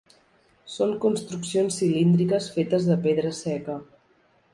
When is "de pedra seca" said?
2.93-3.77